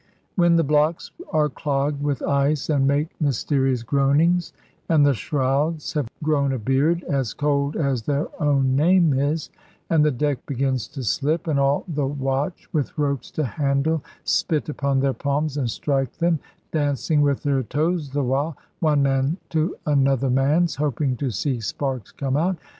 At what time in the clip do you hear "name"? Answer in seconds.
8.75-9.13